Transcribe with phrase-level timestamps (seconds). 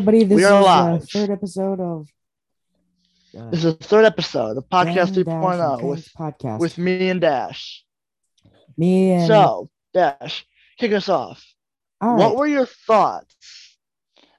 [0.00, 0.24] Everybody.
[0.24, 2.08] This We is are the third episode of
[3.38, 6.58] uh, This is the third episode of Podcast Dan, Dash, and 3.0 with, podcast.
[6.58, 7.84] with me and Dash.
[8.78, 10.46] me and So, Dash,
[10.78, 11.44] kick us off.
[12.00, 13.76] all What were your thoughts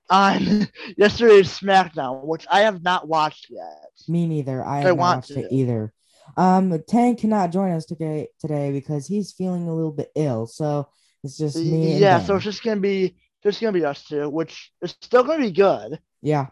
[0.09, 3.91] on yesterday's SmackDown, which I have not watched yet?
[4.07, 4.65] me neither.
[4.65, 5.53] I I have not want watched it to.
[5.55, 5.93] either.
[6.37, 10.47] Um, Tank cannot join us today today because he's feeling a little bit ill.
[10.47, 10.87] So
[11.23, 11.99] it's just me.
[11.99, 15.43] yeah, so it's just gonna be just gonna be us two, which is still gonna
[15.43, 15.99] be good.
[16.21, 16.47] yeah.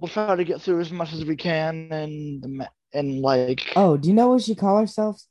[0.00, 4.08] We'll try to get through as much as we can and and like Oh, do
[4.08, 5.26] you know what we should call ourselves?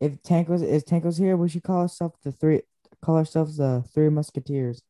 [0.00, 2.62] If Tank was if Tank was here, we should call ourselves the three.
[3.02, 4.82] Call ourselves the Three Musketeers,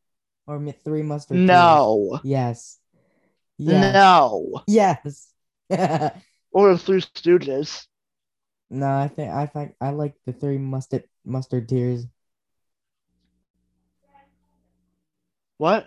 [0.47, 1.47] or Three Musketeers.
[1.49, 2.79] no, Yes.
[3.59, 3.95] Yes.
[3.95, 5.33] no, Yes.
[6.53, 7.87] or the Three Stooges.
[8.71, 12.07] No, I think I think I like the three mustard mustard tears.
[15.65, 15.87] What?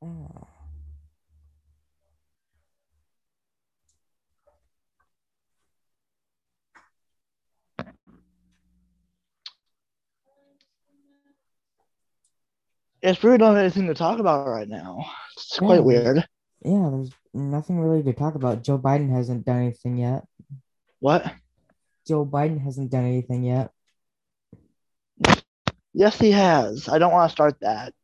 [0.00, 0.48] Oh.
[13.02, 15.04] It's really don't have anything to talk about right now.
[15.36, 16.26] It's quite weird.
[16.64, 18.62] Yeah, there's nothing really to talk about.
[18.62, 20.24] Joe Biden hasn't done anything yet.
[21.00, 21.30] What?
[22.06, 23.72] Joe Biden hasn't done anything yet.
[25.92, 26.88] Yes, he has.
[26.88, 27.94] I don't want to start that.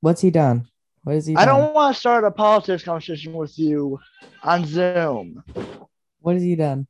[0.00, 0.68] What's he done?
[1.02, 1.60] What has he I done?
[1.60, 3.98] don't want to start a politics conversation with you
[4.42, 5.42] on Zoom.
[6.20, 6.86] What has he done?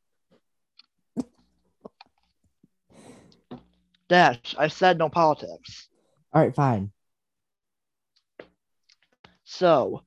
[4.09, 5.88] Dash, I said no politics.
[6.32, 6.91] All right, fine.
[9.44, 10.03] So,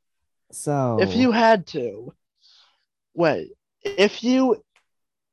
[0.51, 2.13] So if you had to,
[3.13, 3.51] wait,
[3.83, 4.63] if you,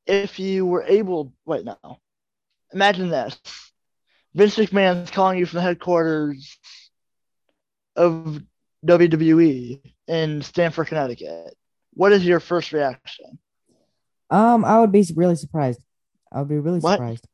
[0.07, 1.99] if you were able, right now,
[2.73, 3.39] Imagine this.
[4.35, 6.59] Vince McMahon's calling you from the headquarters
[7.95, 8.41] of
[8.85, 11.55] WWE in Stamford, Connecticut.
[11.93, 13.39] What is your first reaction?
[14.31, 15.81] um, I would be really surprised.
[16.33, 16.95] I would be really What?
[16.95, 17.27] surprised.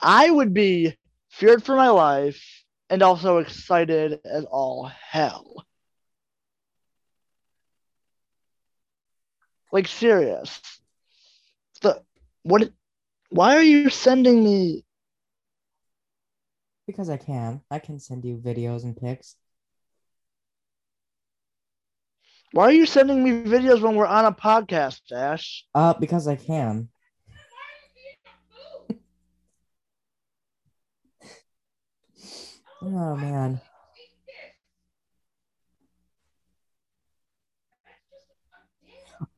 [0.00, 0.96] I would be
[1.30, 2.42] feared for my life
[2.90, 5.64] and also excited as all hell.
[9.74, 10.62] Like serious.
[11.82, 12.00] The
[12.44, 12.70] what
[13.30, 14.84] why are you sending me
[16.86, 17.60] Because I can.
[17.72, 19.34] I can send you videos and pics.
[22.52, 25.64] why are you sending me videos when we're on a podcast, Ash?
[25.74, 26.88] Uh, because I can.
[32.82, 33.60] oh man.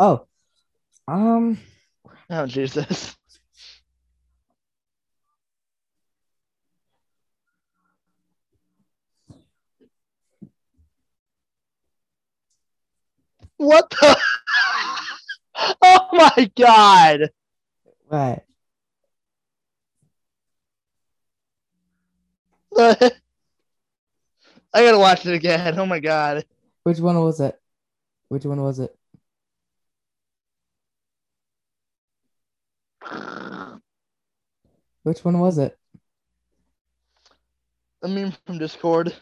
[0.01, 0.27] Oh.
[1.09, 1.59] Um.
[2.31, 3.17] Oh Jesus.
[13.59, 14.19] What the
[15.83, 17.31] Oh my god.
[18.11, 18.43] Right.
[22.79, 23.11] I
[24.75, 25.79] gotta watch it again.
[25.79, 26.45] Oh my god.
[26.83, 27.59] Which one was it?
[28.29, 28.95] Which one was it?
[35.03, 35.79] Which one was it?
[38.03, 39.15] A meme from Discord.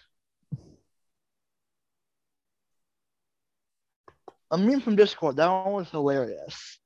[4.50, 5.36] A meme from Discord.
[5.36, 6.78] That one was hilarious.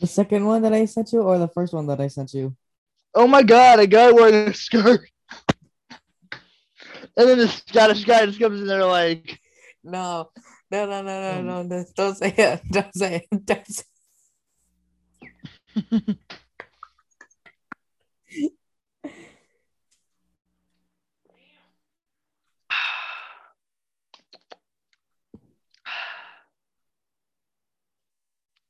[0.00, 2.56] The second one that I sent you, or the first one that I sent you?
[3.14, 5.08] Oh my god, a guy wearing a skirt.
[7.18, 9.40] And then this Scottish guy just comes in there like,
[9.82, 10.30] No,
[10.70, 11.84] no, no, no, Um, no, no.
[11.94, 12.60] Don't say it.
[12.70, 13.46] Don't say it.
[13.46, 13.84] Don't say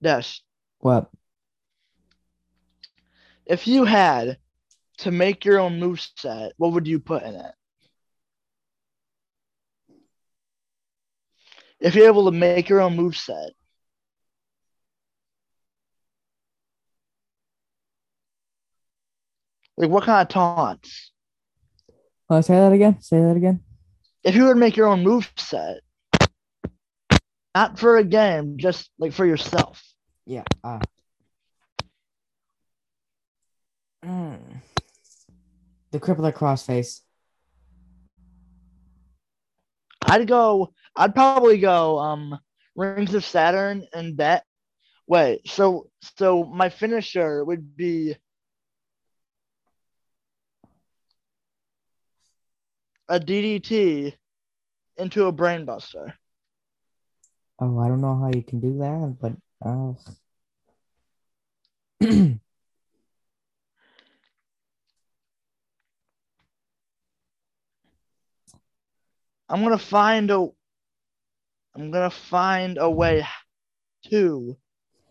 [0.02, 0.42] Dash,
[0.78, 1.10] What?
[3.46, 4.38] if you had
[4.98, 7.52] to make your own move set, what would you put in it?
[11.80, 13.50] If you're able to make your own move set,
[19.76, 21.12] like what kind of taunts?
[22.28, 23.00] Oh, say that again.
[23.00, 23.60] Say that again.
[24.24, 25.80] If you were to make your own move set,
[27.54, 29.82] not for a game, just like for yourself.
[30.26, 30.44] Yeah.
[30.64, 30.80] Ah.
[34.04, 34.62] Mm.
[35.92, 37.00] The crippler crossface.
[40.04, 40.72] I'd go.
[40.94, 41.98] I'd probably go.
[41.98, 42.38] Um,
[42.74, 44.44] Rings of Saturn and bet
[45.08, 45.88] Wait, so
[46.18, 48.16] so my finisher would be
[53.08, 54.14] a DDT
[54.96, 56.12] into a brainbuster.
[57.58, 59.32] Oh, I don't know how you can do that, but
[59.64, 59.92] uh,
[69.48, 70.48] I'm gonna find a
[71.74, 73.26] I'm gonna find a way
[74.10, 74.56] to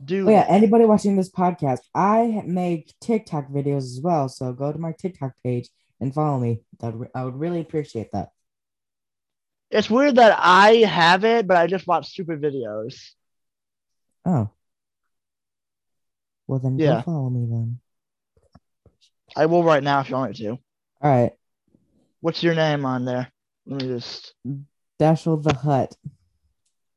[0.04, 0.46] do oh yeah.
[0.50, 4.28] Anybody watching this podcast, I make TikTok videos as well.
[4.30, 5.70] So go to my TikTok page
[6.00, 6.62] and follow me.
[6.80, 8.30] That I would really appreciate that.
[9.72, 13.12] It's weird that I have it, but I just watch stupid videos.
[14.26, 14.50] Oh.
[16.48, 17.02] Well then, Yeah.
[17.02, 17.80] follow me then.
[19.36, 20.52] I will right now if you want me to.
[20.52, 20.60] All
[21.02, 21.34] right,
[22.22, 23.32] What's your name on there?
[23.68, 24.34] Let me just
[25.00, 25.96] Dashel the Hut.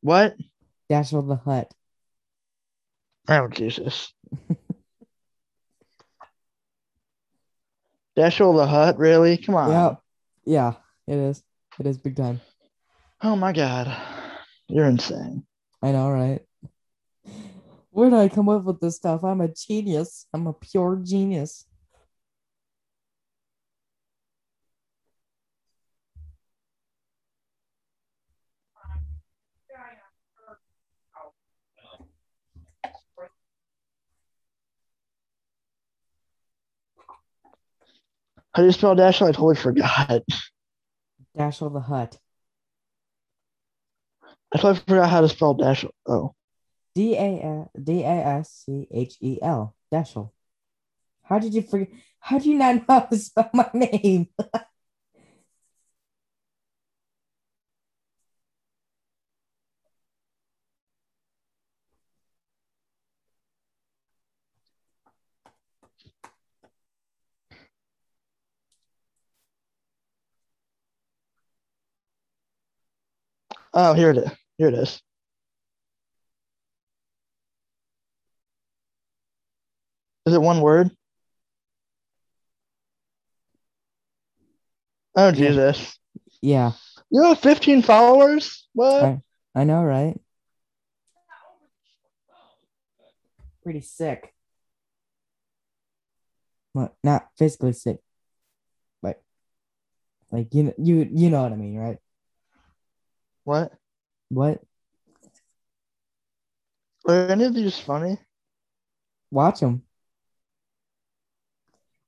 [0.01, 0.37] what?
[0.91, 1.73] Dashel the Hut.
[3.29, 4.13] Oh Jesus.
[8.19, 9.37] Dashel the Hut, really?
[9.37, 9.71] Come on.
[9.71, 9.95] Yeah,
[10.45, 10.73] yeah,
[11.07, 11.41] it is.
[11.79, 12.41] It is big time.
[13.23, 13.97] Oh my god.
[14.67, 15.47] You're insane.
[15.81, 16.41] I know, right?
[17.91, 19.23] Where did I come up with this stuff?
[19.23, 20.27] I'm a genius.
[20.35, 21.65] I'm a pure genius.
[38.59, 39.29] How do you spell Dashel?
[39.29, 40.25] I totally forgot.
[41.39, 42.19] Dashel the Hut.
[44.53, 45.91] I totally forgot how to spell Dashel.
[46.09, 46.35] Oh.
[46.93, 49.77] D A D A S C H E L.
[49.95, 50.33] Dashel.
[51.23, 51.91] How did you forget?
[52.19, 54.27] How do you not know how to spell my name?
[73.81, 74.31] Oh, here it is.
[74.57, 75.01] Here it is.
[80.27, 80.91] Is it one word?
[85.15, 85.97] Oh Jesus.
[86.43, 86.73] Yeah,
[87.09, 88.67] You have 15 followers?
[88.73, 89.05] What?
[89.05, 89.23] I,
[89.55, 90.21] I know, right?
[93.63, 94.35] Pretty sick.
[96.75, 98.01] Well, not physically sick,
[99.03, 99.23] but
[100.33, 101.99] like you, you, you know what I mean, right?
[103.49, 103.73] What?
[104.29, 104.61] What?
[107.07, 108.19] Are any of these funny?
[109.31, 109.85] Watch them.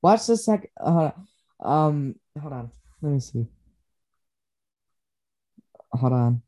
[0.03, 0.71] Watch the sec.
[0.79, 1.13] Uh,
[1.59, 2.71] um, hold on.
[3.01, 3.47] Let me see.
[5.93, 6.43] Hold on.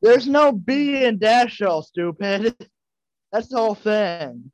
[0.00, 2.56] There's no B in Dashel, stupid.
[3.30, 4.50] That's the whole thing.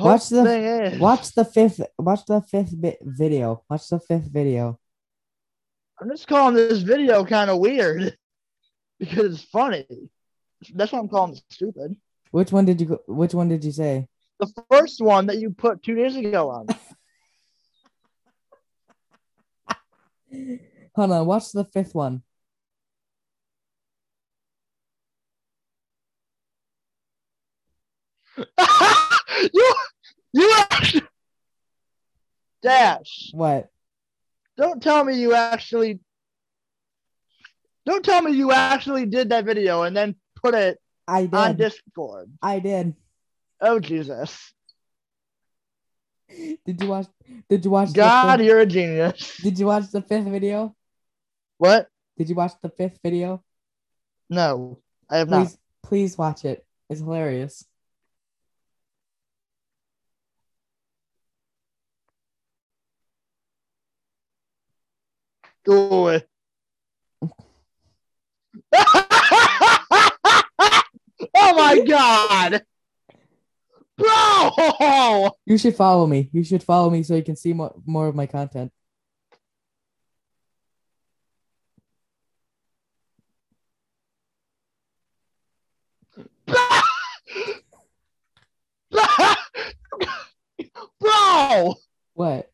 [0.00, 1.82] The Watch the- is Watch the fifth.
[1.98, 3.62] Watch the fifth video.
[3.68, 4.80] Watch the fifth video.
[6.00, 8.16] I'm just calling this video kind of weird
[8.98, 9.84] because it's funny.
[10.74, 11.96] That's why I'm calling it stupid.
[12.30, 12.98] Which one did you?
[13.08, 14.08] Which one did you say?
[14.38, 16.66] The first one that you put two days ago on.
[20.96, 21.26] Hold on.
[21.26, 22.22] Watch the fifth one.
[29.52, 29.74] you,
[30.32, 31.02] you actually,
[32.62, 33.30] Dash.
[33.32, 33.68] What?
[34.56, 36.00] Don't tell me you actually.
[37.86, 40.78] Don't tell me you actually did that video and then put it
[41.08, 41.56] I on.
[41.56, 42.30] Discord.
[42.42, 42.94] I did.
[43.60, 44.52] Oh Jesus!
[46.28, 47.06] Did you watch?
[47.48, 47.92] Did you watch?
[47.92, 49.38] God, you're a genius.
[49.38, 50.74] did you watch the fifth video?
[51.58, 51.88] What?
[52.18, 53.42] Did you watch the fifth video?
[54.28, 54.78] No,
[55.08, 55.46] I have not.
[55.46, 56.64] Please, please watch it.
[56.88, 57.64] It's hilarious.
[65.64, 66.24] Go away.
[71.34, 72.62] oh my god!
[73.96, 75.30] Bro!
[75.44, 76.30] You should follow me.
[76.32, 78.72] You should follow me so you can see more, more of my content.
[91.00, 91.74] Bro!
[92.14, 92.49] What?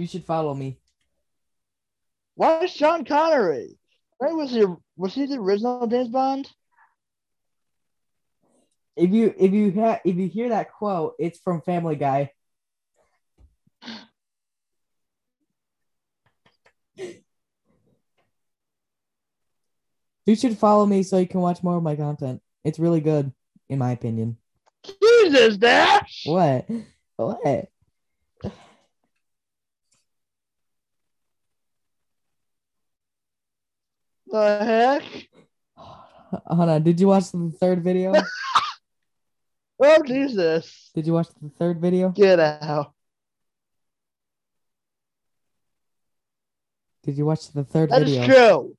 [0.00, 0.78] You should follow me.
[2.34, 3.76] Why is Sean Connery?
[4.18, 4.34] Right?
[4.34, 4.64] Was he
[4.96, 6.50] was he the original James Bond?
[8.96, 12.32] If you if you ha- if you hear that quote, it's from Family Guy.
[20.24, 22.40] You should follow me so you can watch more of my content.
[22.64, 23.32] It's really good,
[23.68, 24.38] in my opinion.
[25.02, 26.22] Jesus, Dash!
[26.24, 26.66] What?
[27.16, 27.68] What?
[34.30, 35.28] The heck?
[36.46, 36.82] Hold on.
[36.82, 38.14] Did you watch the third video?
[39.82, 40.90] Oh Jesus!
[40.94, 42.10] Did you watch the third video?
[42.10, 42.92] Get out.
[47.02, 48.26] Did you watch the third That is video?
[48.26, 48.76] true.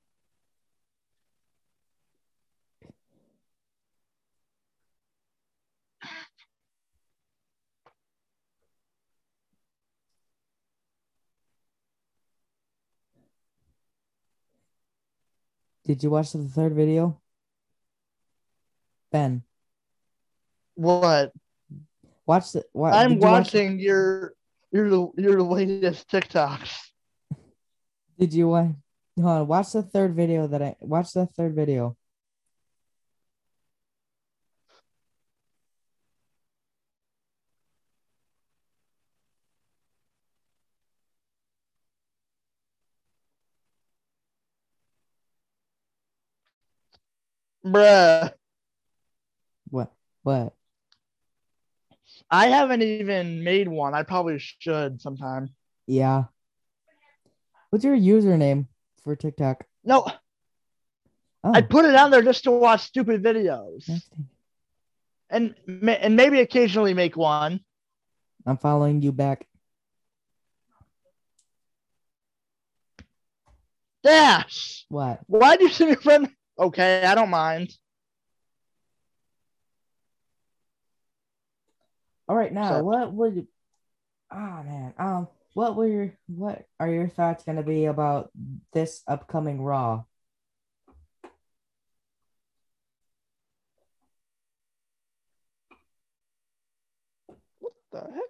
[15.92, 17.20] Did you watch the third video?
[19.12, 19.44] Ben,
[20.76, 21.34] What?
[22.26, 22.64] watch the.
[22.72, 24.34] What, I'm you watch- watching your
[24.72, 26.72] your your latest TikToks.
[28.18, 28.70] Did you watch?
[29.18, 29.48] Hold on.
[29.48, 31.12] Watch the third video that I watch.
[31.12, 31.98] The third video.
[47.66, 48.32] Bruh.
[49.70, 49.92] What?
[50.24, 50.54] What?
[52.30, 53.94] I haven't even made one.
[53.94, 55.50] I probably should sometime.
[55.88, 56.26] Yeah.
[57.70, 58.68] What's your username
[59.04, 59.66] for TikTok?
[59.84, 60.06] No,
[61.44, 63.90] Oh, I put it on there just to watch stupid videos.
[65.30, 67.62] And and maybe occasionally make one.
[68.46, 69.48] I'm following you back.
[74.04, 74.86] Dash.
[74.90, 75.22] What?
[75.28, 76.30] Why do you send your friend?
[76.62, 77.76] Okay, I don't mind.
[82.30, 83.48] All right, now So- what would?
[84.30, 84.94] Ah man.
[84.98, 85.28] Um.
[85.54, 88.32] What were your what are your thoughts gonna be about
[88.74, 90.04] this upcoming Raw?
[97.60, 98.21] What the heck?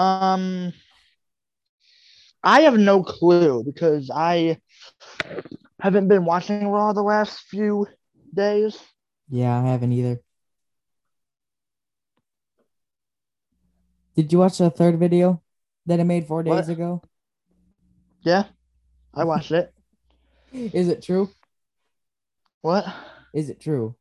[0.00, 0.72] Um,
[2.42, 4.56] I have no clue because I
[5.78, 7.86] haven't been watching Raw the last few
[8.32, 8.78] days.
[9.28, 10.20] Yeah, I haven't either.
[14.16, 15.42] Did you watch the third video
[15.84, 16.68] that I made four days What?
[16.70, 17.02] ago?
[18.22, 18.44] Yeah,
[19.12, 19.74] I watched it.
[20.52, 21.28] Is it true?
[22.62, 22.86] What?
[23.34, 23.96] Is it true?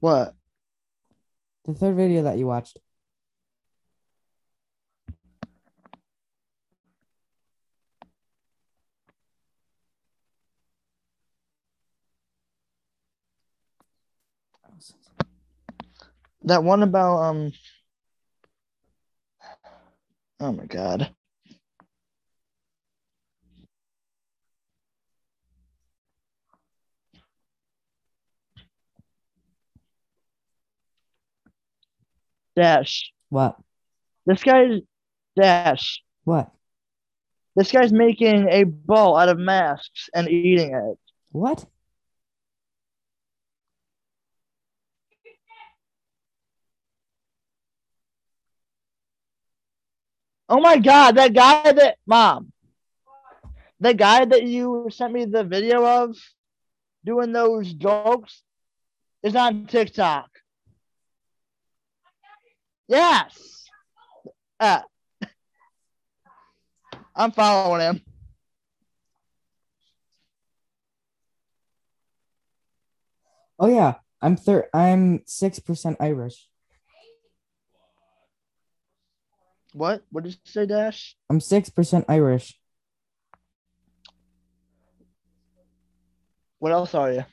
[0.00, 0.34] What?
[1.66, 2.78] The third video that you watched.
[16.44, 17.52] That one about um.
[20.40, 21.10] Oh my god.
[32.56, 33.10] Dash.
[33.30, 33.56] What?
[34.26, 34.80] This guy's
[35.36, 36.02] Dash.
[36.24, 36.50] What?
[37.56, 40.98] This guy's making a ball out of masks and eating it.
[41.32, 41.64] What?
[50.54, 52.52] Oh my god, that guy that mom.
[53.80, 56.16] The guy that you sent me the video of
[57.04, 58.40] doing those jokes
[59.24, 60.30] is on TikTok.
[62.86, 63.64] Yes.
[64.60, 64.82] Uh,
[67.16, 68.00] I'm following him.
[73.58, 76.46] Oh yeah, I'm thir- I'm six percent Irish.
[79.74, 80.04] What?
[80.10, 81.16] What did you say, Dash?
[81.28, 82.56] I'm six percent Irish.
[86.60, 87.24] What else are you?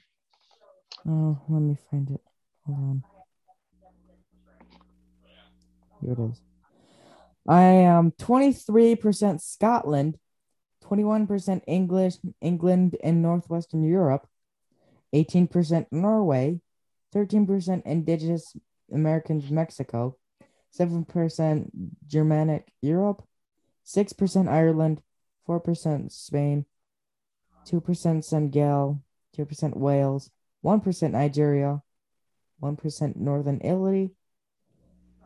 [1.08, 2.22] Oh, let me find it.
[2.66, 3.04] Hold on.
[6.02, 6.42] Here it is.
[7.48, 10.18] I am 23% Scotland,
[10.84, 14.28] 21% English, England and Northwestern Europe,
[15.14, 16.60] 18% Norway,
[17.14, 18.56] 13% Indigenous
[18.92, 20.18] Americans Mexico,
[20.78, 21.70] 7%
[22.08, 23.24] Germanic Europe,
[23.86, 25.02] 6% Ireland,
[25.48, 26.66] 4% Spain,
[27.68, 29.02] 2% Senegal,
[29.38, 30.30] 2% Wales,
[30.64, 31.82] 1% Nigeria,
[32.62, 34.12] 1% Northern Italy,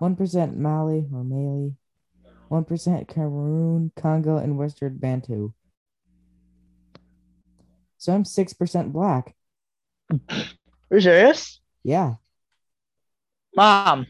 [0.01, 1.75] 1% Mali or Mali,
[2.51, 5.53] 1% Cameroon, Congo, and Western Bantu.
[7.97, 9.35] So I'm 6% black.
[10.11, 10.17] Are
[10.91, 11.59] you serious?
[11.83, 12.15] Yeah.
[13.55, 14.05] Mom.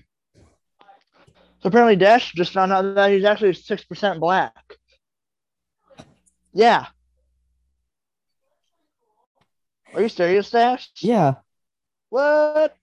[1.66, 4.54] So apparently Dash just found out that he's actually six percent black.
[6.54, 6.86] Yeah.
[9.92, 10.88] Are you serious, Dash?
[11.00, 11.38] Yeah.
[12.12, 12.78] What?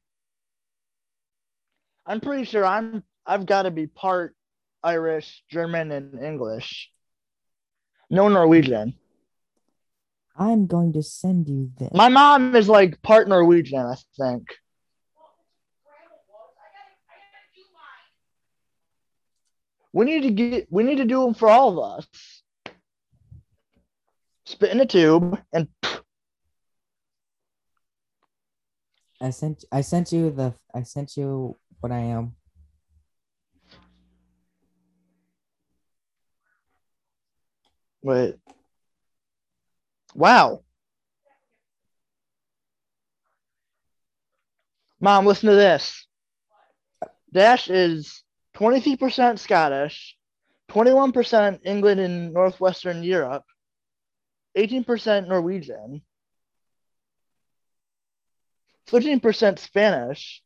[2.04, 4.34] I'm pretty sure I'm I've got to be part
[4.82, 6.90] Irish, German, and English.
[8.10, 8.94] No Norwegian.
[10.36, 11.92] I'm going to send you this.
[11.94, 14.48] My mom is like part Norwegian, I think.
[19.92, 22.06] We need to get we need to do them for all of us.
[24.46, 25.68] Spit in a tube and
[29.20, 32.34] I sent I sent you the I sent you what I am.
[38.02, 38.36] wait.
[40.14, 40.62] Wow.
[45.00, 46.06] Mom, listen to this.
[47.32, 48.21] Dash is
[48.56, 50.16] 23% Scottish,
[50.70, 53.44] 21% England and Northwestern Europe,
[54.56, 56.02] 18% Norwegian,
[58.90, 60.42] 13% Spanish,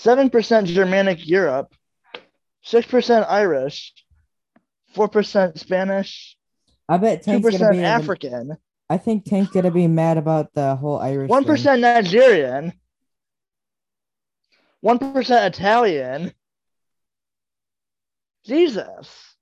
[0.00, 1.72] 7% Germanic Europe,
[2.66, 3.94] 6% Irish,
[4.94, 6.36] 4% Spanish,
[6.88, 8.56] I bet Tank's gonna 2% be even- African,
[8.90, 11.30] I think Tank's gonna be mad about the whole Irish.
[11.30, 11.80] One thing.
[11.80, 12.72] Nigerian,
[14.80, 16.32] one percent Italian.
[18.44, 19.36] Jesus,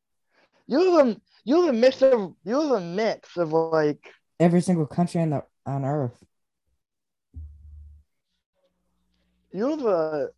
[0.66, 4.60] you have a you have a mix of you have a mix of like Every
[4.60, 6.22] single country on the on earth.
[9.52, 10.28] you have a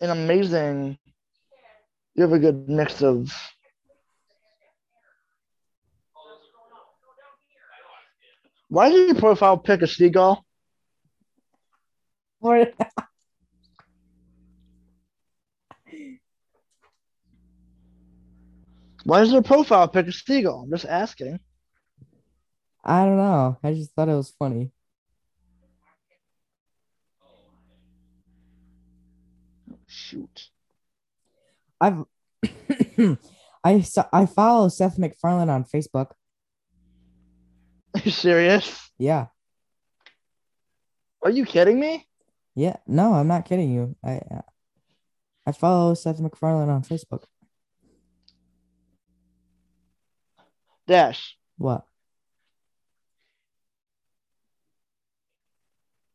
[0.00, 0.98] an amazing.
[2.14, 3.34] You have a good mix of.
[8.68, 10.44] Why did your profile pick a seagull?
[19.06, 20.62] Why does your profile pick a seagull?
[20.64, 21.38] I'm just asking.
[22.84, 23.56] I don't know.
[23.62, 24.72] I just thought it was funny.
[27.22, 27.28] Oh,
[29.86, 30.48] shoot.
[31.80, 32.04] I've
[33.64, 36.10] I saw, I follow Seth MacFarlane on Facebook.
[37.94, 38.90] Are you serious?
[38.98, 39.26] Yeah.
[41.22, 42.08] Are you kidding me?
[42.56, 42.78] Yeah.
[42.88, 43.94] No, I'm not kidding you.
[44.04, 44.20] I
[45.46, 47.22] I follow Seth MacFarlane on Facebook.
[50.86, 51.36] Dash.
[51.58, 51.84] What?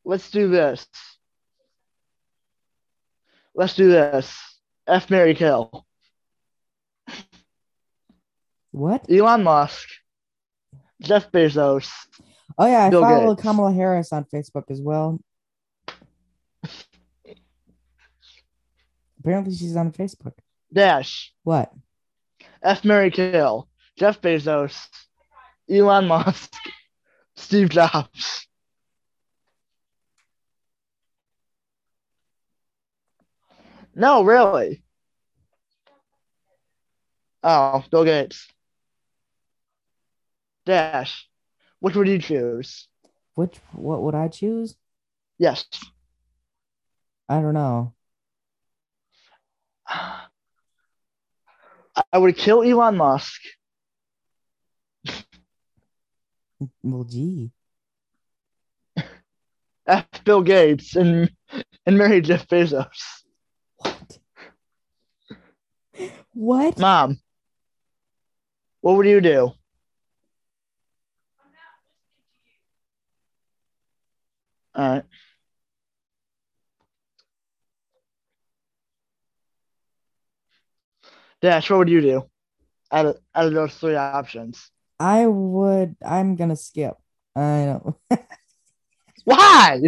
[0.04, 0.86] Let's do this.
[3.54, 4.36] Let's do this.
[4.86, 5.86] F Mary Kill.
[8.72, 9.10] What?
[9.10, 9.88] Elon Musk.
[11.02, 11.90] Jeff Bezos.
[12.58, 13.42] Oh yeah, I Bill follow Gates.
[13.42, 15.20] Kamala Harris on Facebook as well.
[19.20, 20.34] Apparently she's on Facebook.
[20.72, 21.32] Dash.
[21.44, 21.72] What?
[22.62, 23.68] F Mary Kill.
[23.96, 24.88] Jeff Bezos.
[25.70, 26.52] Elon Musk.
[27.36, 28.46] Steve Jobs.
[33.94, 34.82] No, really.
[37.42, 38.48] Oh, Bill Gates.
[40.64, 41.28] Dash.
[41.80, 42.88] Which would you choose?
[43.34, 44.76] Which what would I choose?
[45.38, 45.66] Yes.
[47.28, 47.94] I don't know.
[52.12, 53.40] I would kill Elon Musk.
[56.82, 57.50] Well, gee.
[59.86, 61.30] F Bill Gates and
[61.86, 63.22] and marry Jeff Bezos.
[63.78, 64.18] What?
[66.34, 66.78] What?
[66.78, 67.20] Mom,
[68.80, 69.52] what would you do?
[74.74, 75.04] All right.
[81.42, 82.22] Dash, what would you do
[82.90, 84.71] out of, out of those three options?
[85.02, 85.96] I would.
[86.06, 86.94] I'm gonna skip.
[87.34, 87.98] I know
[89.24, 89.80] Why?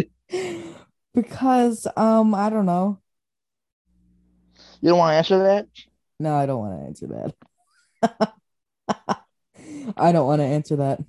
[1.13, 2.99] because um I don't know.
[4.81, 5.67] You don't want to answer that?
[6.19, 7.33] No, I don't want to answer
[8.01, 9.23] that.
[9.97, 10.99] I don't want to answer that.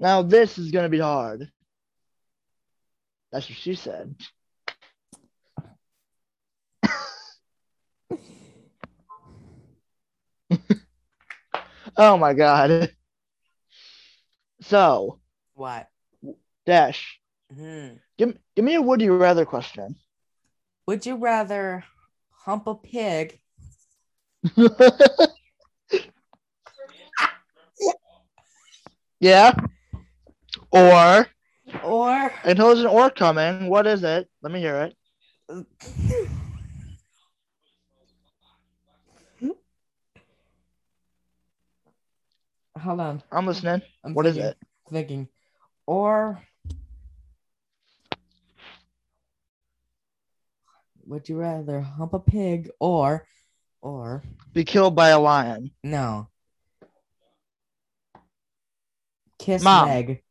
[0.00, 1.52] Now, this is to be hard.
[3.30, 4.16] That's what she said.
[11.96, 12.90] Oh my God.
[14.62, 15.20] So,
[15.54, 15.88] What?
[16.66, 17.18] Dash,
[17.54, 17.94] Hmm.
[18.18, 19.96] Give give me a would you rather question.
[20.86, 21.84] Would you rather
[22.44, 23.40] hump a pig?
[29.20, 29.54] yeah.
[30.70, 31.26] Or
[31.82, 33.68] Or I know an or coming.
[33.68, 34.28] What is it?
[34.42, 34.96] Let me hear it.
[42.80, 43.22] hold on.
[43.30, 43.82] I'm listening.
[44.04, 44.56] I'm What is thinking, it?
[44.90, 45.28] Thinking.
[45.86, 46.42] Or
[51.06, 53.26] would you rather hump a pig or
[53.82, 55.70] or Be killed by a lion.
[55.82, 56.28] no?
[59.38, 59.88] Kiss Mom.
[59.88, 60.22] Meg.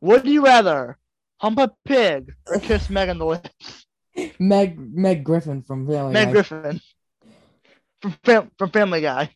[0.00, 0.98] Would you rather
[1.40, 3.86] hump a pig or kiss Meg on the lips?
[4.38, 6.32] Meg Meg Griffin from Family Meg Guy.
[6.32, 6.80] Griffin
[8.02, 9.34] from fam- from Family Guy.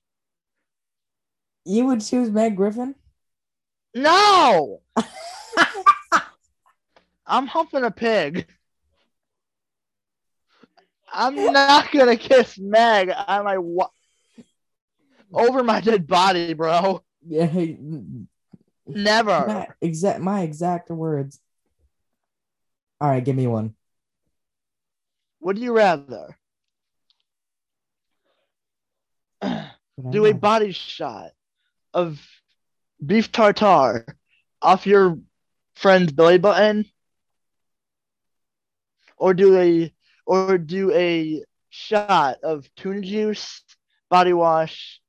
[1.69, 2.95] You would choose Meg Griffin?
[3.95, 4.81] No,
[7.27, 8.47] I'm humping a pig.
[11.13, 13.91] I'm not gonna kiss Meg on my wa-
[15.31, 17.03] over my dead body, bro.
[17.27, 17.55] Yeah,
[18.87, 19.47] Never.
[19.47, 21.39] my exact my exact words.
[22.99, 23.75] All right, give me one.
[25.41, 26.35] Would you rather
[30.11, 31.33] do a body shot
[31.99, 32.21] of
[33.05, 34.07] beef tartare
[34.63, 35.19] off your
[35.75, 36.87] friend's belly button,
[39.17, 39.93] or do a
[40.25, 43.63] or do a shot of tuna juice,
[44.11, 45.01] body wash,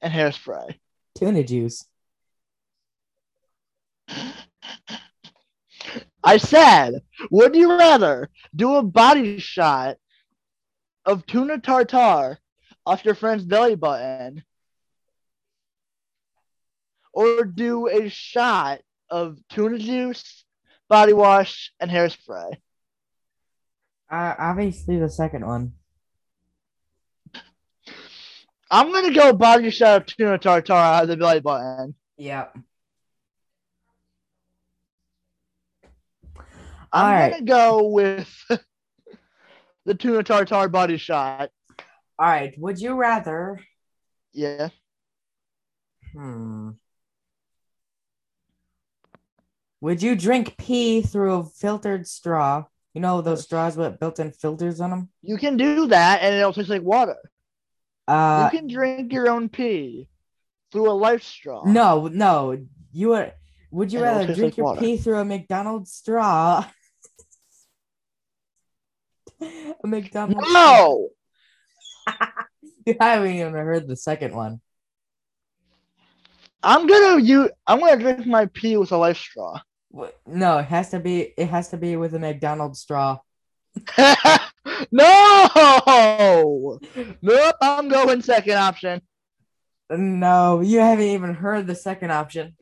[0.00, 0.74] and hairspray?
[1.18, 1.84] tuna juice?
[6.24, 6.94] I said,
[7.30, 9.96] would you rather do a body shot
[11.04, 12.38] of tuna tartare
[12.86, 14.44] off your friend's belly button
[17.18, 18.78] or do a shot
[19.10, 20.44] of tuna juice,
[20.88, 22.52] body wash, and hairspray?
[24.08, 25.72] Uh, obviously the second one.
[28.70, 31.96] I'm gonna go body shot of tuna tartare out of the belly button.
[32.16, 32.46] Yeah.
[36.92, 37.32] I'm All right.
[37.32, 38.32] gonna go with
[39.86, 41.50] the tuna tartare body shot.
[42.16, 42.54] All right.
[42.58, 43.58] Would you rather?
[44.32, 44.68] Yeah.
[46.12, 46.70] Hmm.
[49.80, 52.64] Would you drink pee through a filtered straw?
[52.94, 55.08] You know those straws with built-in filters on them.
[55.22, 57.16] You can do that and it'll taste like water.
[58.08, 60.08] Uh, you can drink your own pee
[60.72, 61.62] through a life straw.
[61.64, 62.58] no, no.
[62.92, 63.32] You would.
[63.70, 64.80] Would you And rather drink like your water.
[64.80, 66.64] pee through a McDonald's straw?
[69.40, 70.52] a McDonald's.
[70.52, 71.08] No.
[72.86, 74.62] You haven't even heard the second one.
[76.62, 77.50] I'm gonna you.
[77.66, 79.60] I'm gonna drink my pee with a life straw.
[80.26, 81.32] No, it has to be.
[81.36, 83.18] It has to be with a McDonald's straw.
[84.92, 86.78] no.
[87.22, 87.54] Nope.
[87.60, 89.00] I'm going second option.
[89.90, 92.54] No, you haven't even heard the second option.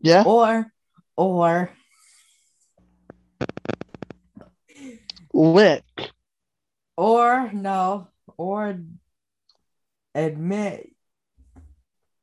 [0.00, 0.24] Yeah.
[0.26, 0.66] Or,
[1.16, 1.70] or
[5.32, 5.82] Lick.
[6.96, 8.78] Or no, or
[10.14, 10.93] admit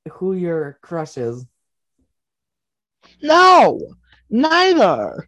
[0.09, 1.45] who your crush is.
[3.21, 3.79] No.
[4.29, 5.27] Neither.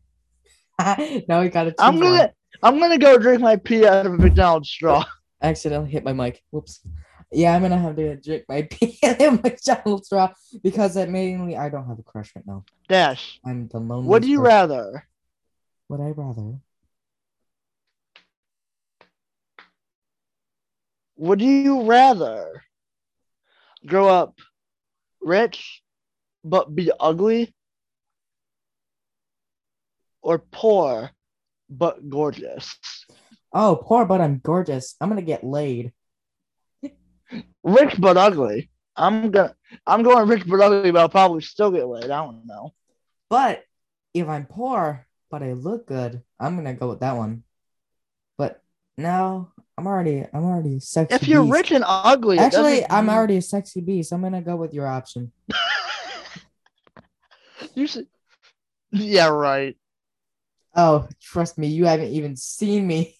[1.28, 2.34] now we gotta choose I'm gonna.
[2.62, 5.04] I'm gonna go drink my pee out of a McDonald's straw.
[5.42, 6.44] accidentally hit my mic.
[6.52, 6.80] Whoops.
[7.32, 10.32] Yeah, I'm gonna have to drink my pee in McDonald's straw
[10.62, 12.64] because mainly I don't have a crush right now.
[12.88, 13.40] Dash.
[13.46, 14.08] I'm the lonely.
[14.08, 15.08] Would you rather?
[15.90, 16.60] Would I rather?
[21.18, 22.64] Would you rather
[23.86, 24.40] grow up
[25.24, 25.82] rich
[26.44, 27.54] but be ugly
[30.22, 31.12] or poor
[31.70, 32.78] but gorgeous?
[33.54, 34.96] Oh, poor, but I'm gorgeous.
[35.00, 35.94] I'm gonna get laid.
[37.64, 38.70] Rich but ugly.
[38.96, 39.56] I'm gonna
[39.88, 42.06] I'm going rich but ugly, but I'll probably still get laid.
[42.06, 42.74] I don't know.
[43.30, 43.64] But
[44.14, 47.44] if I'm poor, but I look good, I'm gonna go with that one.
[48.38, 48.62] But
[48.98, 51.16] now I'm already I'm already sexy.
[51.16, 51.54] If you're beast.
[51.54, 54.12] rich and ugly, Actually, I'm mean- already a sexy beast.
[54.12, 55.32] I'm gonna go with your option.
[57.74, 58.08] you should.
[58.92, 59.76] Yeah, right.
[60.76, 63.16] Oh, trust me, you haven't even seen me.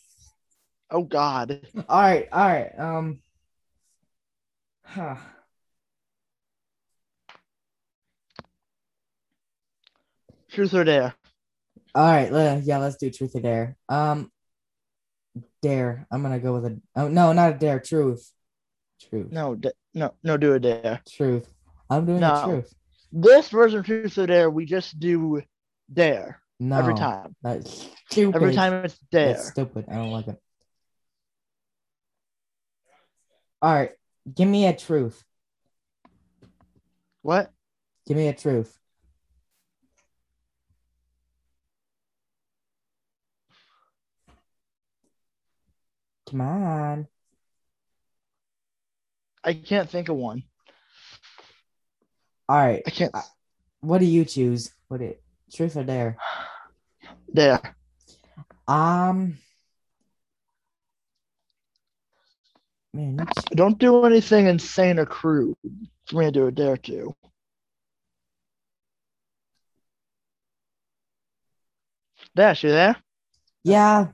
[0.92, 1.60] Oh God.
[1.90, 2.72] All right, all right.
[2.78, 3.20] Um,
[4.86, 5.16] huh.
[10.52, 11.16] Truth or dare?
[11.96, 13.76] All right, yeah, let's do truth or dare.
[13.90, 14.32] Um,
[15.64, 16.06] dare.
[16.12, 16.80] I'm gonna go with a.
[16.96, 17.80] Oh no, not a dare.
[17.80, 18.30] Truth.
[19.10, 19.32] Truth.
[19.32, 20.38] No, da- no, no.
[20.38, 21.02] Do a dare.
[21.10, 21.52] Truth.
[21.90, 22.36] I'm doing No.
[22.36, 22.74] the truth.
[23.12, 25.42] This version of Truth or Dare, we just do
[25.92, 26.78] dare No.
[26.80, 27.36] every time.
[27.42, 28.36] That's stupid.
[28.36, 29.34] Every time it's dare.
[29.34, 29.86] That's stupid.
[29.88, 30.38] I don't like it.
[33.62, 33.92] All right.
[34.34, 35.24] Give me a truth.
[37.22, 37.52] What?
[38.08, 38.78] Give me a truth.
[46.30, 47.08] Come on.
[49.44, 50.44] I can't think of one.
[52.48, 52.82] All right.
[52.86, 53.14] I can't.
[53.82, 54.72] What do you choose?
[54.88, 55.22] What it
[55.54, 56.18] truth or dare?
[57.34, 57.76] Dare.
[58.68, 59.38] Um.
[62.94, 63.18] Man,
[63.56, 65.56] Don't do anything insane or crude
[66.06, 67.16] for me to do a dare to.
[72.36, 72.96] Dash, you there?
[73.64, 74.08] yeah.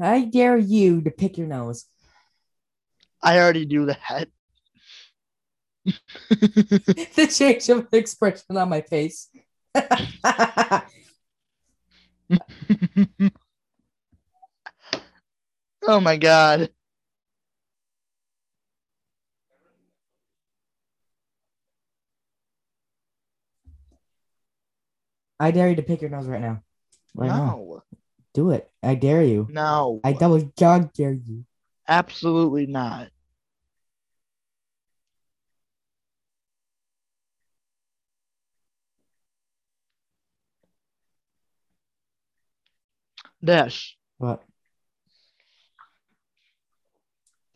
[0.00, 1.86] I dare you to pick your nose.
[3.22, 4.28] I already do that.
[6.30, 9.28] the change of expression on my face.
[9.74, 10.82] oh
[16.00, 16.70] my god.
[25.40, 26.62] I dare you to pick your nose right now.
[27.14, 27.82] Right now.
[28.38, 28.70] Do it.
[28.84, 29.48] I dare you.
[29.50, 30.00] No.
[30.04, 31.44] I double dog dare you.
[31.88, 33.08] Absolutely not.
[43.42, 44.44] Dash, What?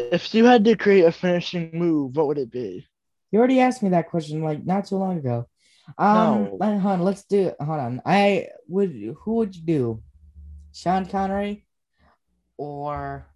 [0.00, 2.84] if you had to create a finishing move, what would it be?
[3.30, 5.46] You already asked me that question like not too long ago.
[5.96, 6.58] Um, No.
[6.60, 7.56] hold on, let's do it.
[7.60, 8.02] Hold on.
[8.04, 8.90] I would.
[9.20, 10.02] Who would you do?
[10.72, 11.64] Sean Connery
[12.56, 13.26] or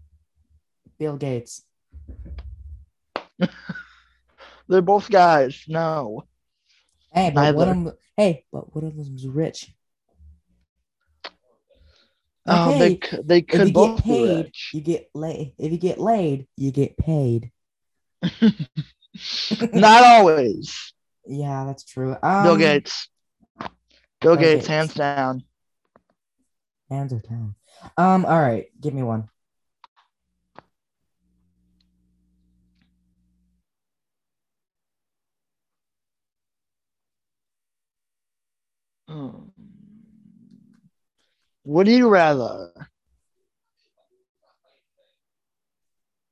[0.99, 1.63] Bill Gates?
[4.69, 5.63] They're both guys.
[5.69, 6.25] No.
[7.13, 7.71] Hey, but one Neither.
[7.79, 7.95] of them.
[8.17, 9.73] Hey, but one of them's rich.
[12.49, 14.71] Oh, Hey, they they could both get be paid, rich.
[14.73, 15.53] you get laid.
[15.59, 17.51] If you get laid, you get paid.
[19.73, 20.93] Not always.
[21.29, 22.17] Yeah, that's true.
[22.23, 23.09] Um, Bill Gates.
[23.59, 23.69] Bill
[24.21, 24.67] Bill Gates, Gates.
[24.69, 25.43] hands down.
[26.91, 27.55] Hands are down.
[27.97, 28.25] Um.
[28.25, 29.29] All right, give me one.
[39.09, 39.31] Hmm.
[41.65, 42.73] Would you rather?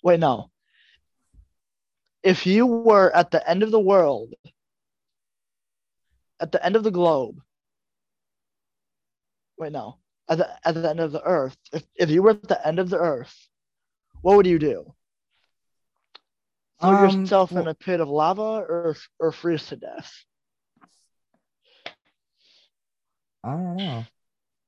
[0.05, 0.51] Wait, no.
[2.23, 4.35] If you were at the end of the world,
[6.41, 7.41] at the end of the globe,
[9.59, 12.43] wait, no, at the, at the end of the earth, if, if you were at
[12.49, 13.35] the end of the earth,
[14.23, 14.95] what would you do?
[16.81, 20.13] Throw Um, yourself in a pit of lava or, or freeze to death?
[23.43, 24.05] I don't know.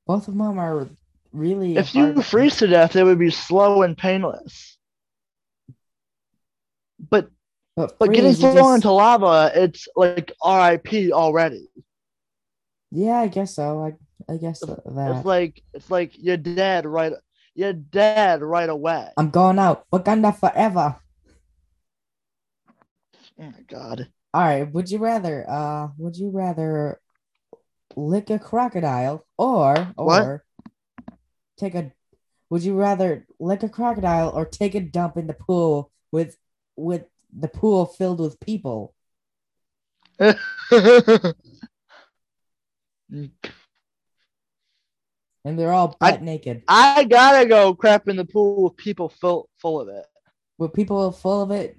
[0.06, 0.88] Both of them are
[1.32, 1.76] really.
[1.76, 4.76] If you freeze to death, it would be slow and painless.
[7.10, 7.30] But
[7.74, 11.68] but, but getting thrown just- into lava, it's like RIP already.
[12.90, 13.82] Yeah, I guess so.
[13.84, 13.94] I
[14.28, 15.16] I guess that.
[15.16, 17.12] It's like it's like you're dead right.
[17.54, 19.08] You're dead right away.
[19.16, 19.86] I'm going out.
[19.92, 20.96] Wakanda forever.
[23.38, 24.08] Oh my god.
[24.34, 24.70] All right.
[24.72, 25.48] Would you rather?
[25.48, 27.00] Uh, would you rather
[27.94, 30.22] lick a crocodile or What?
[30.22, 30.44] or
[31.56, 31.92] take a?
[32.50, 36.36] Would you rather lick a crocodile or take a dump in the pool with
[36.76, 38.94] with the pool filled with people?
[45.46, 46.64] And they're all I- butt naked.
[46.66, 50.04] I gotta go crap in the pool with people full full of it.
[50.58, 51.78] With people full of it,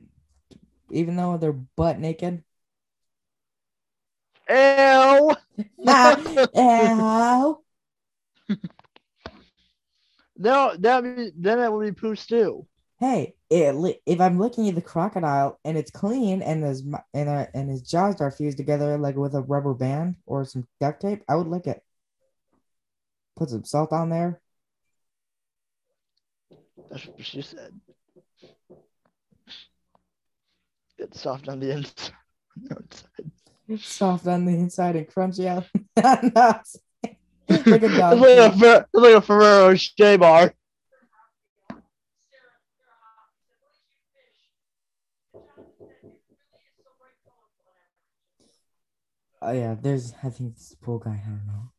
[0.89, 2.43] even though they're butt naked.
[4.49, 4.55] Ew.
[5.87, 7.61] Ow.
[10.37, 12.65] no, that be, then it would be poo stew.
[12.99, 17.47] Hey, it, if I'm looking at the crocodile and it's clean and his and uh,
[17.53, 21.23] and his jaws are fused together like with a rubber band or some duct tape,
[21.27, 21.83] I would lick it.
[23.37, 24.41] Put some salt on there.
[26.89, 27.79] That's what she said.
[30.97, 32.13] It's soft on the inside.
[32.71, 33.31] outside.
[33.79, 35.65] Soft on the inside and crunchy out.
[37.49, 38.17] No, like a dog.
[38.17, 38.57] It's like a.
[38.57, 40.53] Fer- it's like a Ferrero Rocher bar.
[49.41, 51.21] Oh yeah, there's I think this pool guy.
[51.25, 51.71] I don't know.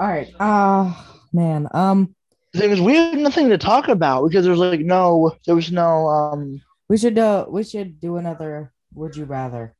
[0.00, 0.32] All right.
[0.40, 0.94] Uh
[1.32, 1.68] man.
[1.72, 2.14] Um
[2.52, 5.70] The thing is, we have nothing to talk about because there's like no, there was
[5.72, 9.74] no, um, we should uh we should do another would you rather.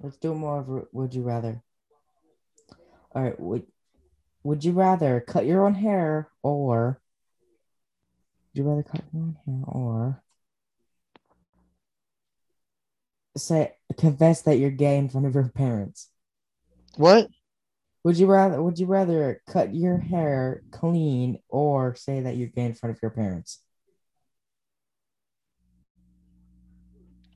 [0.00, 1.62] Let's do more of would you rather.
[3.14, 3.66] All right, would
[4.44, 7.00] would you rather cut your own hair or
[8.52, 10.22] would you rather cut your own hair or
[13.36, 16.10] say confess that you're gay in front of your parents?
[16.96, 17.28] what?
[18.04, 22.66] Would you rather would you rather cut your hair clean or say that you're gay
[22.66, 23.60] in front of your parents?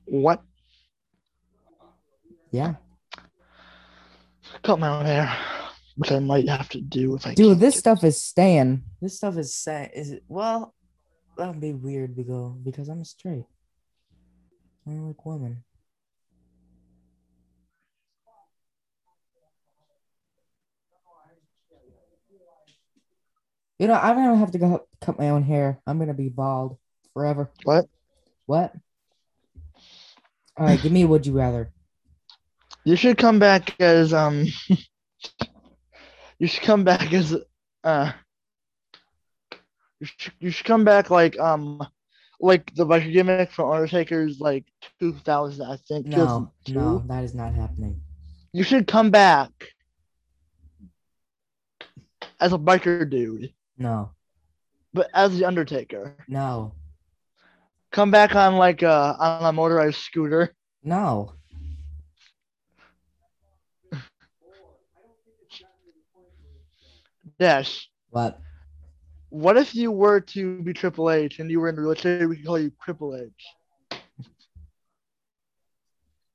[0.05, 0.43] What?
[2.51, 2.75] Yeah.
[4.63, 5.35] Cut my own hair,
[5.95, 8.83] which I might have to do if I Dude, can't this get- stuff is staying.
[9.01, 10.75] This stuff is saying is it well
[11.37, 13.45] that would be weird because because I'm straight.
[14.85, 15.63] I don't like women.
[23.79, 25.79] You know, I'm gonna have to go cut my own hair.
[25.87, 26.77] I'm gonna be bald
[27.13, 27.49] forever.
[27.63, 27.87] What?
[28.45, 28.73] What?
[30.57, 31.71] All right, give me a would you rather.
[32.83, 34.45] You should come back as um.
[36.39, 37.35] you should come back as
[37.85, 38.11] uh.
[40.01, 41.85] You should, you should come back like um,
[42.39, 44.65] like the biker gimmick from Undertaker's like
[44.99, 46.07] 2000 I think.
[46.07, 48.01] No, no, that is not happening.
[48.51, 49.51] You should come back
[52.39, 54.11] as a biker dude, No,
[54.93, 56.15] but as the Undertaker.
[56.27, 56.73] no,
[57.91, 60.53] Come back on like a on a motorized scooter.
[60.83, 61.33] no.
[67.39, 67.89] Dash.
[68.09, 68.39] What?
[69.29, 72.27] What if you were to be Triple H and you were in the wheelchair?
[72.27, 73.31] We could call you Triple H.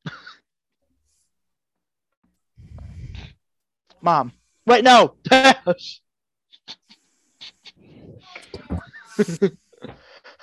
[4.00, 4.32] Mom.
[4.66, 5.14] Wait, no.
[5.24, 6.00] Dash.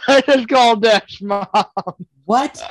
[0.07, 1.45] I just called Dash mom.
[2.25, 2.61] What?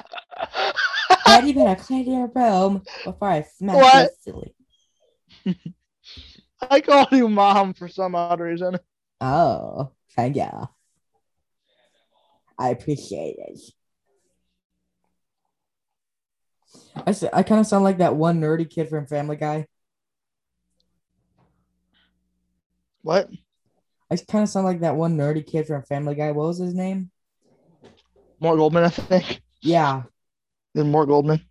[1.27, 4.11] Dad, you better clean your room before I smack What?
[4.27, 4.33] you
[5.45, 5.57] silly.
[6.71, 8.79] I called you mom for some odd reason.
[9.21, 10.49] Oh, thank you.
[12.59, 13.61] I appreciate it.
[16.95, 19.67] I, I kind of sound like that one nerdy kid from Family Guy.
[23.03, 23.29] What?
[24.11, 26.33] I kind of sound like that one nerdy kid from Family Guy.
[26.33, 27.11] What was his name?
[28.41, 29.43] Mort Goldman, I think.
[29.63, 30.03] Yeah,
[30.75, 31.43] Then Mort Goldman.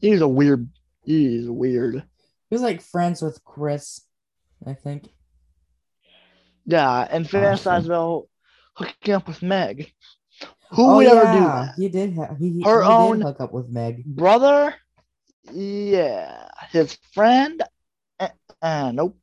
[0.00, 0.68] He's a weird.
[1.04, 1.94] He's weird.
[2.48, 4.00] he was like friends with Chris,
[4.66, 5.08] I think.
[6.64, 7.86] Yeah, and fantasize Awesome.
[7.86, 8.28] about
[8.74, 9.92] hooking up with Meg.
[10.70, 11.74] Who oh would yeah, ever do that?
[11.76, 12.14] he did.
[12.16, 14.04] Ha- he, he, Her he own- did hook up with Meg.
[14.04, 14.74] Brother?
[15.52, 16.48] Yeah.
[16.70, 17.62] His friend?
[18.18, 18.28] Uh,
[18.62, 19.18] uh, nope.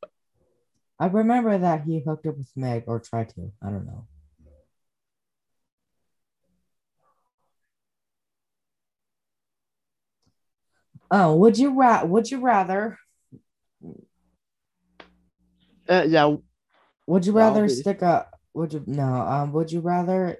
[0.99, 3.51] I remember that he hooked up with Meg or tried to.
[3.63, 4.07] I don't know.
[11.11, 12.97] Oh, would you ra- would you rather
[15.87, 16.35] Uh, yeah.
[17.07, 20.37] would you rather stick a would you no um would you rather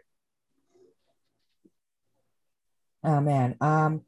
[3.03, 4.01] Oh man, um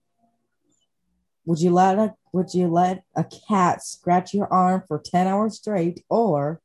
[1.45, 5.57] would you let a would you let a cat scratch your arm for 10 hours
[5.57, 6.61] straight or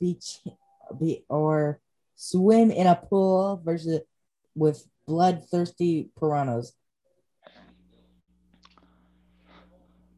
[0.00, 0.18] be
[0.98, 1.80] be or
[2.14, 4.00] swim in a pool versus
[4.54, 6.72] with bloodthirsty piranhas?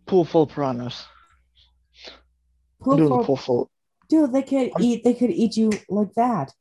[0.07, 1.05] Pool full of piranhas.
[2.07, 3.71] I'm Pool doing the full- pool full.
[4.09, 6.53] dude, they could I'm- eat they could eat you like that.